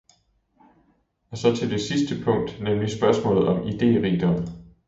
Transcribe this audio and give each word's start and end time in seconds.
Og 1.29 1.37
så 1.37 1.55
til 1.55 1.69
det 1.71 1.81
sidste 1.81 2.15
punkt, 2.23 2.59
nemlig 2.61 2.89
spørgsmålet 2.89 3.47
om 3.47 3.67
iderigdom. 3.67 4.45